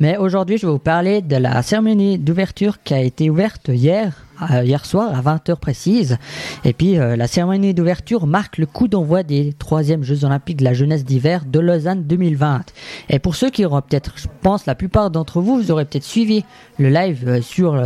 Mais 0.00 0.16
aujourd'hui, 0.16 0.56
je 0.56 0.66
vais 0.66 0.72
vous 0.72 0.78
parler 0.78 1.20
de 1.20 1.36
la 1.36 1.62
cérémonie 1.62 2.18
d'ouverture 2.18 2.82
qui 2.82 2.94
a 2.94 3.00
été 3.00 3.28
ouverte 3.28 3.68
hier 3.68 4.24
hier 4.62 4.84
soir 4.86 5.12
à 5.14 5.22
20h 5.22 5.56
précise. 5.56 6.18
Et 6.64 6.72
puis 6.72 6.98
euh, 6.98 7.16
la 7.16 7.26
cérémonie 7.26 7.74
d'ouverture 7.74 8.26
marque 8.26 8.58
le 8.58 8.66
coup 8.66 8.88
d'envoi 8.88 9.22
des 9.22 9.52
troisièmes 9.52 10.02
Jeux 10.02 10.24
Olympiques 10.24 10.58
de 10.58 10.64
la 10.64 10.74
jeunesse 10.74 11.04
d'hiver 11.04 11.44
de 11.46 11.60
Lausanne 11.60 12.04
2020. 12.04 12.64
Et 13.08 13.18
pour 13.18 13.34
ceux 13.34 13.50
qui 13.50 13.64
auront 13.64 13.80
peut-être, 13.80 14.14
je 14.16 14.26
pense, 14.42 14.66
la 14.66 14.74
plupart 14.74 15.10
d'entre 15.10 15.40
vous, 15.40 15.56
vous 15.56 15.70
aurez 15.70 15.84
peut-être 15.84 16.04
suivi 16.04 16.44
le 16.78 16.88
live 16.88 17.24
euh, 17.26 17.42
sur 17.42 17.80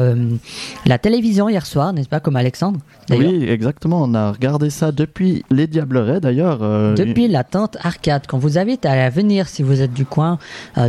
la 0.87 0.99
télévision 0.99 1.49
hier 1.49 1.67
soir, 1.67 1.93
n'est-ce 1.93 2.09
pas, 2.09 2.21
comme 2.21 2.37
Alexandre 2.37 2.81
Oui, 3.11 3.45
exactement. 3.49 4.03
On 4.03 4.15
a 4.15 4.33
regardé 4.33 4.71
ça 4.71 4.93
depuis 4.93 5.45
les 5.51 5.67
Diablerets 5.67 6.21
d'ailleurs. 6.21 6.59
depuis 6.95 7.29
la 7.29 7.45
tente 7.45 7.77
arcade. 7.81 8.25
Quand 8.27 8.39
vous 8.39 8.59
invite 8.59 8.87
à 8.87 9.09
venir, 9.11 9.49
si 9.49 9.63
vous 9.63 9.81
êtes 9.83 9.93
du 9.93 10.05
coin, 10.05 10.39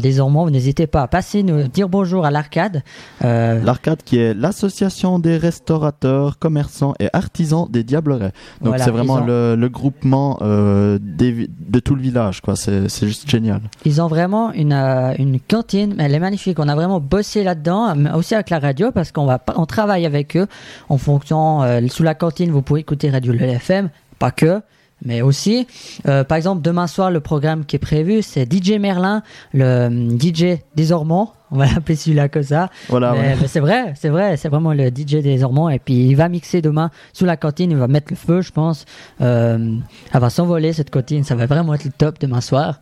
désormais, 0.02 0.52
n'hésitez 0.52 0.88
pas 0.88 1.04
à 1.04 1.08
passer 1.08 1.44
nous 1.44 1.68
dire 1.68 1.90
bonjour 1.90 2.26
à 2.26 2.32
l'arcade. 2.32 2.84
L'arcade 3.22 4.02
qui 4.04 4.18
est 4.18 4.34
l'association 4.34 5.20
des 5.20 5.38
restaurateurs, 5.56 6.38
commerçants 6.38 6.94
et 7.00 7.08
artisans 7.14 7.68
des 7.70 7.84
Diablerets. 7.84 8.34
Donc 8.62 8.76
c'est 8.78 8.92
vraiment 8.92 9.20
le, 9.20 9.68
groupement 9.70 10.38
euh, 10.42 11.00
de 11.00 11.80
tout 11.80 11.96
le 11.96 12.02
village, 12.02 12.42
quoi. 12.42 12.56
C'est 12.56 13.08
juste 13.08 13.30
génial. 13.30 13.62
Ils 13.86 14.02
ont 14.02 14.08
vraiment 14.08 14.52
une, 14.52 14.74
euh, 14.74 15.14
une 15.18 15.40
cantine, 15.40 15.96
elle 16.00 16.14
est 16.14 16.20
magnifique. 16.20 16.60
On 16.60 16.68
a 16.68 16.76
vraiment 16.76 17.00
bossé 17.00 17.44
là-dedans, 17.44 17.96
aussi 18.16 18.36
avec 18.36 18.50
la 18.50 18.60
radio, 18.60 18.92
parce 18.92 19.12
qu'on 19.12 19.26
va 19.26 19.42
on 19.56 19.66
travaille 19.66 20.06
avec 20.06 20.36
eux 20.36 20.48
en 20.90 20.98
fonction. 20.98 21.64
Euh, 21.64 21.80
sous 21.88 22.04
la 22.04 22.16
cantine, 22.16 22.52
vous 22.52 22.62
pouvez 22.62 22.82
écouter 22.82 23.10
Radio 23.10 23.34
LFM, 23.34 23.90
pas 24.20 24.32
que 24.32 24.62
mais 25.04 25.22
aussi, 25.22 25.68
par 26.04 26.38
exemple, 26.38 26.62
demain 26.62 26.88
soir, 26.88 27.12
le 27.12 27.20
programme 27.20 27.66
qui 27.66 27.76
est 27.76 27.80
prévu, 27.80 28.22
c'est 28.22 28.52
DJ 28.52 28.80
Merlin, 28.80 29.24
le 29.54 29.90
DJ 30.18 30.62
des 30.76 30.92
Ormonts 30.94 31.34
on 31.56 31.60
va 31.60 31.66
l'appeler 31.68 31.96
celui-là 31.96 32.30
comme 32.30 32.44
ça. 32.44 32.70
Voilà, 32.90 33.14
mais, 33.14 33.36
c'est 33.48 33.60
vrai, 33.60 33.94
c'est 33.96 34.10
vrai, 34.10 34.38
c'est 34.38 34.50
vraiment 34.50 34.74
le 34.74 34.90
DJ 34.90 35.22
des 35.22 35.44
Ormonts. 35.44 35.70
Et 35.70 35.80
puis 35.80 36.08
il 36.08 36.16
va 36.16 36.30
mixer 36.30 36.62
demain 36.62 36.92
sous 37.14 37.26
la 37.26 37.38
cantine, 37.38 37.72
il 37.72 37.78
va 37.78 37.88
mettre 37.88 38.08
le 38.12 38.16
feu, 38.16 38.42
je 38.42 38.52
pense. 38.52 38.86
Euh, 39.22 39.76
elle 40.14 40.20
va 40.20 40.30
s'envoler 40.30 40.74
cette 40.74 40.90
cantine, 40.90 41.24
ça 41.24 41.36
va 41.36 41.46
vraiment 41.46 41.74
être 41.74 41.86
le 41.86 41.92
top 41.92 42.20
demain 42.20 42.42
soir. 42.42 42.80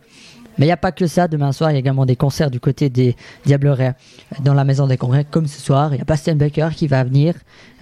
Mais 0.58 0.66
il 0.66 0.68
n'y 0.68 0.72
a 0.72 0.76
pas 0.76 0.92
que 0.92 1.06
ça. 1.06 1.28
Demain 1.28 1.52
soir, 1.52 1.70
il 1.70 1.74
y 1.74 1.76
a 1.76 1.80
également 1.80 2.06
des 2.06 2.16
concerts 2.16 2.50
du 2.50 2.60
côté 2.60 2.88
des 2.88 3.16
Diablerets 3.44 3.94
dans 4.42 4.54
la 4.54 4.64
maison 4.64 4.86
des 4.86 4.96
congrès, 4.96 5.24
comme 5.28 5.46
ce 5.46 5.60
soir. 5.60 5.92
Il 5.94 5.98
y 5.98 6.00
a 6.00 6.04
Bastien 6.04 6.36
Baker 6.36 6.68
qui 6.74 6.86
va 6.86 7.02
venir, 7.04 7.34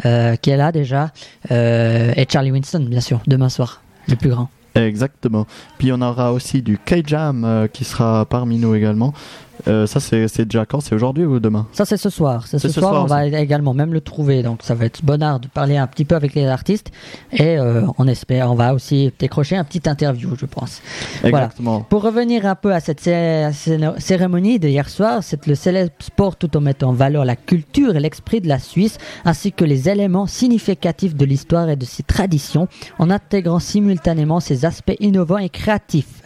euh, 0.04 0.36
qui 0.36 0.50
est 0.50 0.56
là 0.56 0.72
déjà, 0.72 1.10
euh, 1.50 2.12
et 2.16 2.26
Charlie 2.30 2.50
Winston, 2.50 2.86
bien 2.88 3.00
sûr, 3.00 3.20
demain 3.26 3.48
soir, 3.48 3.82
le 4.08 4.16
plus 4.16 4.30
grand. 4.30 4.48
Exactement. 4.74 5.46
Puis 5.78 5.92
on 5.92 6.00
aura 6.00 6.32
aussi 6.32 6.62
du 6.62 6.78
K-Jam 6.78 7.44
euh, 7.44 7.66
qui 7.68 7.84
sera 7.84 8.24
parmi 8.24 8.58
nous 8.58 8.74
également. 8.74 9.12
Euh, 9.68 9.86
ça, 9.86 10.00
c'est 10.00 10.44
déjà 10.44 10.66
quand? 10.66 10.80
C'est 10.80 10.94
aujourd'hui 10.94 11.24
ou 11.24 11.40
demain? 11.40 11.66
Ça, 11.72 11.84
c'est 11.84 11.96
ce 11.96 12.10
soir. 12.10 12.46
Ce, 12.46 12.58
ce, 12.58 12.68
soir, 12.68 13.02
on 13.02 13.06
va 13.06 13.26
également 13.26 13.74
même 13.74 13.92
le 13.92 14.00
trouver. 14.00 14.42
Donc, 14.42 14.62
ça 14.62 14.74
va 14.74 14.86
être 14.86 15.04
bonheur 15.04 15.40
de 15.40 15.48
parler 15.48 15.76
un 15.76 15.86
petit 15.86 16.04
peu 16.04 16.14
avec 16.14 16.34
les 16.34 16.46
artistes. 16.46 16.90
Et 17.32 17.58
euh, 17.58 17.82
on 17.98 18.08
espère, 18.08 18.50
on 18.50 18.54
va 18.54 18.74
aussi 18.74 19.12
décrocher 19.18 19.56
un 19.56 19.64
petit 19.64 19.88
interview, 19.88 20.30
je 20.38 20.46
pense. 20.46 20.82
Exactement. 21.22 21.82
Pour 21.82 22.02
revenir 22.02 22.46
un 22.46 22.54
peu 22.54 22.72
à 22.72 22.80
cette 22.80 23.00
cérémonie 23.00 24.58
de 24.58 24.68
hier 24.68 24.88
soir, 24.88 25.20
c'est 25.22 25.46
le 25.46 25.54
célèbre 25.54 25.92
sport 26.00 26.36
tout 26.36 26.56
en 26.56 26.60
mettant 26.60 26.90
en 26.90 26.92
valeur 26.92 27.24
la 27.24 27.36
culture 27.36 27.96
et 27.96 28.00
l'esprit 28.00 28.40
de 28.40 28.48
la 28.48 28.58
Suisse, 28.58 28.98
ainsi 29.24 29.52
que 29.52 29.64
les 29.64 29.88
éléments 29.88 30.26
significatifs 30.26 31.14
de 31.14 31.24
l'histoire 31.24 31.68
et 31.68 31.76
de 31.76 31.84
ses 31.84 32.02
traditions, 32.02 32.68
en 32.98 33.10
intégrant 33.10 33.58
simultanément 33.58 34.40
ses 34.40 34.64
aspects 34.64 34.96
innovants 35.00 35.38
et 35.38 35.48
créatifs. 35.48 36.21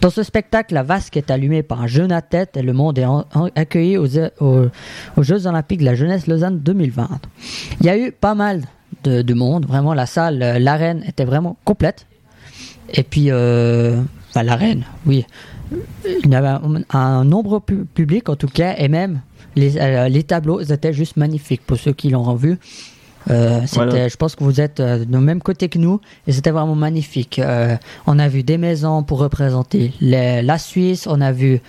Dans 0.00 0.10
ce 0.10 0.22
spectacle, 0.22 0.74
la 0.74 0.82
vasque 0.82 1.16
est 1.16 1.30
allumée 1.30 1.62
par 1.62 1.80
un 1.82 1.86
jeune 1.86 2.12
à 2.12 2.22
tête 2.22 2.56
et 2.56 2.62
le 2.62 2.72
monde 2.72 2.98
est 2.98 3.06
accueilli 3.54 3.96
aux, 3.96 4.06
Jeux 4.06 5.46
Olympiques 5.46 5.80
de 5.80 5.84
la 5.84 5.94
Jeunesse 5.94 6.26
Lausanne 6.26 6.60
2020. 6.60 7.08
Il 7.80 7.86
y 7.86 7.88
a 7.88 7.98
eu 7.98 8.12
pas 8.12 8.34
mal 8.34 8.62
de, 9.04 9.34
monde, 9.34 9.66
vraiment 9.66 9.94
la 9.94 10.06
salle, 10.06 10.42
euh, 10.42 10.58
l'arène 10.58 11.02
était 11.06 11.24
vraiment 11.24 11.56
complète. 11.64 12.06
Et 12.92 13.02
puis, 13.02 13.26
euh, 13.30 14.00
l'arène, 14.34 14.84
oui. 15.06 15.24
Il 16.24 16.30
y 16.30 16.34
avait 16.34 16.58
un, 16.90 17.24
nombre 17.24 17.60
public 17.60 18.28
en 18.28 18.36
tout 18.36 18.48
cas, 18.48 18.74
et 18.76 18.88
même 18.88 19.20
les, 19.54 19.78
euh, 19.78 20.22
tableaux 20.22 20.60
étaient 20.60 20.92
juste 20.92 21.16
magnifiques 21.16 21.62
pour 21.64 21.78
ceux 21.78 21.92
qui 21.92 22.10
l'ont 22.10 22.34
vu. 22.34 22.58
Euh, 23.28 23.60
je 23.66 24.16
pense 24.16 24.34
que 24.34 24.44
vous 24.44 24.60
êtes 24.60 24.80
euh, 24.80 25.04
du 25.04 25.18
même 25.18 25.42
côté 25.42 25.68
que 25.68 25.78
nous 25.78 26.00
et 26.26 26.32
c'était 26.32 26.50
vraiment 26.50 26.74
magnifique. 26.74 27.38
Euh, 27.38 27.76
on 28.06 28.18
a 28.18 28.28
vu 28.28 28.42
des 28.42 28.58
maisons 28.58 29.02
pour 29.02 29.18
représenter 29.18 29.92
la 30.00 30.58
Suisse, 30.58 31.06
on 31.06 31.20
a 31.20 31.32
vu 31.32 31.60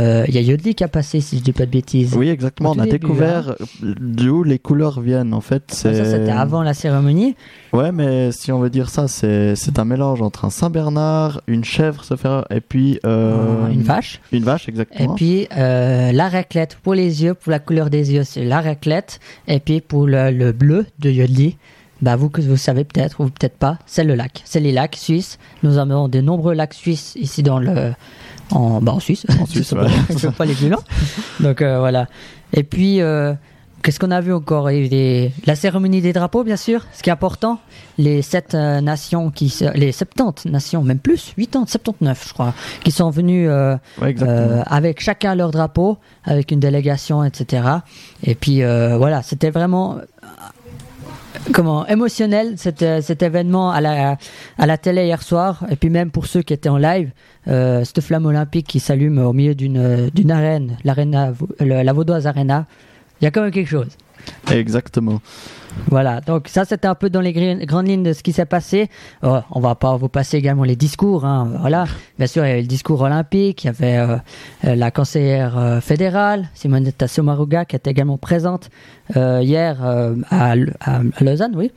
euh, 0.00 0.24
il 0.26 0.34
y 0.34 0.38
a 0.38 0.40
Yodli 0.40 0.74
qui 0.74 0.82
a 0.82 0.88
passé, 0.88 1.20
si 1.20 1.38
je 1.38 1.42
dis 1.42 1.52
pas 1.52 1.66
de 1.66 1.70
bêtises. 1.70 2.16
Oui, 2.16 2.28
exactement. 2.28 2.72
On 2.76 2.78
a 2.80 2.86
découvert 2.86 3.50
hein. 3.50 3.94
d'où 4.00 4.42
les 4.42 4.58
couleurs 4.58 5.00
viennent. 5.00 5.32
En 5.32 5.40
fait, 5.40 5.64
c'est. 5.68 5.94
ça, 5.94 6.04
c'était 6.04 6.32
avant 6.32 6.62
la 6.62 6.74
cérémonie. 6.74 7.36
Ouais, 7.72 7.92
mais 7.92 8.32
si 8.32 8.50
on 8.50 8.58
veut 8.58 8.70
dire 8.70 8.88
ça, 8.88 9.06
c'est 9.06 9.78
un 9.78 9.84
mélange 9.84 10.20
entre 10.20 10.44
un 10.44 10.50
Saint 10.50 10.70
Bernard, 10.70 11.40
une 11.46 11.64
chèvre, 11.64 12.04
se 12.04 12.16
faire, 12.16 12.44
et 12.50 12.60
puis 12.60 12.98
euh, 13.06 13.68
une 13.68 13.82
vache. 13.82 14.20
Une 14.32 14.44
vache, 14.44 14.68
exactement. 14.68 15.14
Et 15.14 15.16
puis 15.16 15.48
la 15.54 16.28
raclette 16.28 16.76
pour 16.82 16.94
les 16.94 17.22
yeux, 17.22 17.34
pour 17.34 17.50
la 17.50 17.60
couleur 17.60 17.88
des 17.90 18.12
yeux, 18.12 18.24
c'est 18.24 18.44
la 18.44 18.60
raclette. 18.60 19.20
Et 19.46 19.60
puis 19.60 19.80
pour 19.80 20.06
le, 20.06 20.52
bleu 20.52 20.86
de 20.98 21.10
Yodli, 21.10 21.56
bah 22.02 22.16
vous 22.16 22.28
que 22.28 22.40
vous 22.40 22.56
savez 22.56 22.84
peut-être 22.84 23.20
ou 23.20 23.30
peut-être 23.30 23.56
pas, 23.56 23.78
c'est 23.86 24.04
le 24.04 24.14
lac. 24.14 24.42
C'est 24.44 24.60
les 24.60 24.72
lacs 24.72 24.96
suisses. 24.96 25.38
Nous 25.62 25.78
avons 25.78 26.08
de 26.08 26.20
nombreux 26.20 26.54
lacs 26.54 26.74
suisses 26.74 27.14
ici 27.16 27.42
dans 27.42 27.58
le 27.58 27.92
en, 28.50 28.80
bah, 28.80 28.92
en 28.92 29.00
Suisse. 29.00 29.26
En 29.40 29.46
Suisse, 29.46 29.72
ne 29.72 30.30
pas 30.30 30.44
les 30.44 30.54
violents. 30.54 30.82
Donc 31.40 31.62
euh, 31.62 31.78
voilà. 31.78 32.08
Et 32.52 32.62
puis, 32.62 33.00
euh, 33.00 33.34
qu'est-ce 33.82 33.98
qu'on 33.98 34.10
a 34.10 34.20
vu 34.20 34.32
encore? 34.32 34.68
Des... 34.68 35.32
La 35.46 35.56
cérémonie 35.56 36.00
des 36.00 36.12
drapeaux, 36.12 36.44
bien 36.44 36.56
sûr, 36.56 36.86
ce 36.92 37.02
qui 37.02 37.10
est 37.10 37.12
important. 37.12 37.58
Les 37.98 38.22
sept 38.22 38.54
euh, 38.54 38.80
nations, 38.80 39.30
qui, 39.30 39.54
les 39.74 39.92
70 39.92 40.50
nations, 40.50 40.82
même 40.82 40.98
plus, 40.98 41.34
80, 41.36 41.66
79, 41.66 42.26
je 42.28 42.34
crois, 42.34 42.54
qui 42.82 42.90
sont 42.90 43.10
venues 43.10 43.48
avec 44.66 45.00
chacun 45.00 45.34
leur 45.34 45.50
drapeau, 45.50 45.98
avec 46.24 46.50
une 46.50 46.60
délégation, 46.60 47.24
etc. 47.24 47.62
Et 48.22 48.34
puis 48.34 48.62
voilà, 48.62 49.22
c'était 49.22 49.50
vraiment 49.50 49.98
comment 51.52 51.86
émotionnel 51.86 52.54
cet, 52.56 52.82
euh, 52.82 53.00
cet 53.00 53.22
événement 53.22 53.70
à 53.70 53.80
la, 53.80 54.78
télé 54.78 55.06
hier 55.06 55.22
soir 55.22 55.64
et 55.70 55.76
puis 55.76 55.90
même 55.90 56.10
pour 56.10 56.26
ceux 56.26 56.42
qui 56.42 56.52
étaient 56.52 56.68
en 56.68 56.78
live 56.78 57.10
euh, 57.48 57.84
cette 57.84 58.00
flamme 58.00 58.26
olympique 58.26 58.66
qui 58.66 58.80
s'allume 58.80 59.18
au 59.18 59.32
milieu 59.32 59.54
d'une 59.54 60.10
d'une 60.10 60.30
arène 60.30 60.76
la 60.84 61.92
Vaudoise 61.92 62.26
Arena 62.26 62.66
il 63.24 63.26
y 63.26 63.28
a 63.28 63.30
quand 63.30 63.40
même 63.40 63.50
quelque 63.50 63.70
chose 63.70 63.96
exactement 64.50 65.22
voilà, 65.88 66.20
donc 66.20 66.48
ça 66.48 66.64
c'était 66.64 66.86
un 66.86 66.94
peu 66.94 67.10
dans 67.10 67.20
les 67.20 67.32
grandes 67.66 67.88
lignes 67.88 68.02
de 68.02 68.12
ce 68.12 68.22
qui 68.22 68.32
s'est 68.32 68.46
passé. 68.46 68.88
Oh, 69.22 69.40
on 69.50 69.60
va 69.60 69.74
pas 69.74 69.96
vous 69.96 70.08
passer 70.08 70.36
également 70.36 70.64
les 70.64 70.76
discours. 70.76 71.24
Hein, 71.24 71.52
voilà, 71.60 71.86
bien 72.18 72.26
sûr 72.26 72.44
il 72.44 72.48
y 72.48 72.52
avait 72.52 72.62
le 72.62 72.68
discours 72.68 73.00
olympique, 73.00 73.64
il 73.64 73.66
y 73.66 73.70
avait 73.70 73.98
euh, 73.98 74.16
euh, 74.64 74.76
la 74.76 74.90
conseillère 74.90 75.58
euh, 75.58 75.80
fédérale 75.80 76.48
Simonetta 76.54 77.08
Sommaruga 77.08 77.64
qui 77.64 77.76
était 77.76 77.90
également 77.90 78.18
présente 78.18 78.70
hier 79.14 79.82
à, 80.30 80.54
Lausanne, 81.20 81.52
oui. 81.56 81.70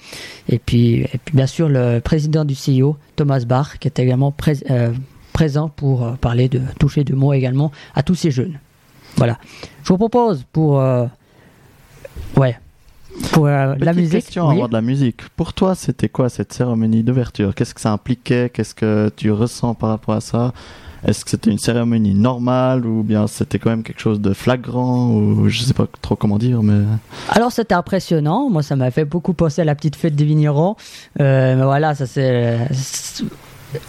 Et 0.47 0.59
puis, 0.59 1.02
et 1.02 1.19
puis 1.25 1.36
bien 1.36 1.47
sûr 1.47 1.68
le 1.68 2.00
président 2.00 2.46
du 2.46 2.56
CIO 2.56 2.97
Thomas 3.16 3.44
Bach 3.46 3.78
qui 3.80 3.88
était 3.88 4.03
également 4.03 4.34
présent 5.34 5.69
pour 5.69 6.18
parler 6.18 6.47
de 6.47 6.62
toucher 6.80 7.03
de 7.03 7.13
mots 7.13 7.34
également 7.34 7.72
à 7.96 8.03
tous 8.03 8.16
ces 8.16 8.31
jeunes. 8.31 8.59
Voilà, 9.18 9.38
je 9.84 9.90
vous 9.90 9.97
propose 9.97 10.46
pour 10.53 10.81
ouais 12.38 12.58
pour 13.31 13.48
euh, 13.48 13.75
la 13.80 13.94
musique. 13.94 14.12
question 14.12 14.50
avant 14.50 14.68
de 14.68 14.74
la 14.74 14.81
musique. 14.81 15.22
Pour 15.36 15.53
toi, 15.53 15.75
c'était 15.75 16.09
quoi 16.09 16.30
cette 16.30 16.53
cérémonie 16.53 17.03
d'ouverture? 17.03 17.56
Qu'est-ce 17.56 17.74
que 17.74 17.81
ça 17.81 17.92
impliquait? 17.92 18.50
Qu'est-ce 18.53 18.75
que 18.75 19.12
tu 19.16 19.31
ressens 19.31 19.74
par 19.74 19.90
rapport 19.90 20.16
à 20.16 20.22
ça? 20.22 20.53
Est-ce 21.06 21.24
que 21.24 21.31
c'était 21.31 21.52
une 21.52 21.59
cérémonie 21.59 22.16
normale 22.16 22.86
ou 22.86 23.03
bien 23.03 23.28
c'était 23.28 23.59
quand 23.59 23.70
même 23.70 23.84
quelque 23.84 24.02
chose 24.02 24.20
de 24.20 24.34
flagrant 24.34 25.12
ou 25.12 25.48
je 25.48 25.62
sais 25.62 25.74
pas 25.74 25.86
trop 26.01 26.16
comment 26.16 26.39
dire 26.39 26.63
mais 26.63 26.84
Alors 27.30 27.51
c'était 27.51 27.75
impressionnant. 27.75 28.50
Moi, 28.50 28.63
ça 28.63 28.75
m'a 28.75 28.89
fait 28.89 29.06
beaucoup 29.06 29.34
penser 29.34 29.62
à 29.62 29.66
la 29.66 29.75
petite 29.75 29.95
fête 29.95 30.16
des 30.16 30.25
vignerons. 30.25 30.75
Euh, 31.19 31.56
mais 31.56 31.63
voilà, 31.63 31.94
ça 31.94 32.07
c'est 32.07 32.57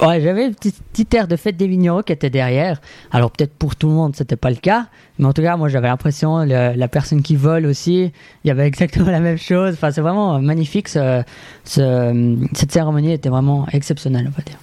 Ouais, 0.00 0.20
j'avais 0.20 0.46
une 0.46 0.54
petite, 0.54 1.14
air 1.14 1.28
de 1.28 1.36
fête 1.36 1.56
des 1.56 1.68
vignerons 1.68 2.02
qui 2.02 2.12
était 2.12 2.30
derrière. 2.30 2.80
Alors 3.12 3.30
peut-être 3.30 3.54
pour 3.54 3.76
tout 3.76 3.88
le 3.88 3.94
monde, 3.94 4.16
c'était 4.16 4.36
pas 4.36 4.50
le 4.50 4.56
cas, 4.56 4.86
mais 5.18 5.26
en 5.26 5.32
tout 5.32 5.42
cas, 5.42 5.56
moi 5.56 5.68
j'avais 5.68 5.88
l'impression 5.88 6.38
la 6.38 6.88
personne 6.88 7.22
qui 7.22 7.36
vole 7.36 7.66
aussi, 7.66 8.12
il 8.44 8.48
y 8.48 8.50
avait 8.50 8.66
exactement 8.66 9.10
la 9.10 9.20
même 9.20 9.38
chose. 9.38 9.74
Enfin, 9.74 9.90
c'est 9.90 10.00
vraiment 10.00 10.40
magnifique. 10.40 10.88
Ce, 10.88 11.22
cette 11.64 12.72
cérémonie 12.72 13.12
était 13.12 13.28
vraiment 13.28 13.66
exceptionnelle, 13.72 14.26
on 14.28 14.36
va 14.36 14.42
dire. 14.42 14.58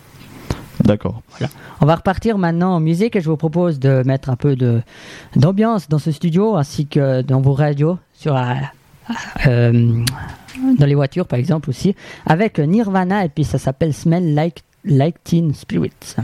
D'accord. 0.83 1.21
Voilà. 1.29 1.51
On 1.81 1.85
va 1.85 1.95
repartir 1.95 2.37
maintenant 2.37 2.75
en 2.75 2.79
musique 2.79 3.15
et 3.15 3.21
je 3.21 3.29
vous 3.29 3.37
propose 3.37 3.79
de 3.79 4.03
mettre 4.05 4.29
un 4.29 4.35
peu 4.35 4.55
de 4.55 4.81
d'ambiance 5.35 5.87
dans 5.87 5.99
ce 5.99 6.11
studio 6.11 6.55
ainsi 6.57 6.85
que 6.85 7.21
dans 7.21 7.41
vos 7.41 7.53
radios 7.53 7.97
sur 8.13 8.35
euh, 9.47 10.03
dans 10.77 10.85
les 10.85 10.95
voitures 10.95 11.27
par 11.27 11.39
exemple 11.39 11.69
aussi 11.69 11.95
avec 12.25 12.59
Nirvana 12.59 13.25
et 13.25 13.29
puis 13.29 13.43
ça 13.43 13.57
s'appelle 13.57 13.93
Smell 13.93 14.33
Like 14.33 14.63
Teen 15.23 15.53
Spirits. 15.53 16.15